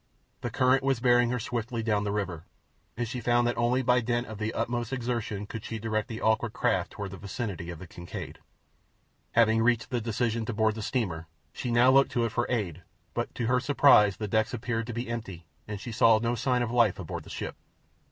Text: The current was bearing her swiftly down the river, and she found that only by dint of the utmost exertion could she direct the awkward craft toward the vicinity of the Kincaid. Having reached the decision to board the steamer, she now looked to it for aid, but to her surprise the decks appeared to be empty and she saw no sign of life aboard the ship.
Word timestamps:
The 0.41 0.49
current 0.49 0.81
was 0.81 0.99
bearing 0.99 1.29
her 1.29 1.37
swiftly 1.37 1.83
down 1.83 2.05
the 2.05 2.11
river, 2.11 2.45
and 2.97 3.07
she 3.07 3.21
found 3.21 3.45
that 3.45 3.55
only 3.55 3.83
by 3.83 4.01
dint 4.01 4.25
of 4.25 4.39
the 4.39 4.51
utmost 4.51 4.91
exertion 4.91 5.45
could 5.45 5.63
she 5.63 5.77
direct 5.77 6.07
the 6.07 6.21
awkward 6.21 6.53
craft 6.53 6.93
toward 6.93 7.11
the 7.11 7.17
vicinity 7.17 7.69
of 7.69 7.77
the 7.77 7.85
Kincaid. 7.85 8.39
Having 9.33 9.61
reached 9.61 9.91
the 9.91 10.01
decision 10.01 10.43
to 10.45 10.53
board 10.53 10.73
the 10.73 10.81
steamer, 10.81 11.27
she 11.53 11.69
now 11.69 11.91
looked 11.91 12.11
to 12.13 12.25
it 12.25 12.31
for 12.31 12.47
aid, 12.49 12.81
but 13.13 13.35
to 13.35 13.45
her 13.45 13.59
surprise 13.59 14.17
the 14.17 14.27
decks 14.27 14.55
appeared 14.55 14.87
to 14.87 14.93
be 14.93 15.07
empty 15.07 15.45
and 15.67 15.79
she 15.79 15.91
saw 15.91 16.17
no 16.17 16.33
sign 16.33 16.63
of 16.63 16.71
life 16.71 16.97
aboard 16.97 17.21
the 17.23 17.29
ship. 17.29 17.55